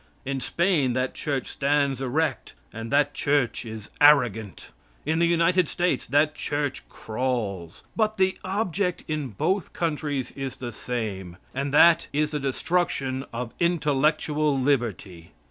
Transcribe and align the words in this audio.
In 0.25 0.39
Spain 0.39 0.93
that 0.93 1.13
Church 1.13 1.45
stands 1.49 2.01
erect, 2.01 2.55
and 2.73 2.91
that 2.91 3.13
Church 3.13 3.65
is 3.67 3.91
arrogant. 4.01 4.71
In 5.05 5.19
the 5.19 5.27
United 5.27 5.69
States 5.69 6.07
that 6.07 6.33
Church 6.33 6.81
crawls. 6.89 7.83
But 7.95 8.17
the 8.17 8.35
object 8.43 9.03
in 9.07 9.27
both 9.27 9.73
countries 9.73 10.31
is 10.31 10.55
the 10.55 10.71
same, 10.71 11.37
and 11.53 11.71
that 11.71 12.07
is 12.11 12.31
the 12.31 12.39
destruction 12.39 13.25
of 13.31 13.53
intellectual 13.59 14.59
liberty. 14.59 15.33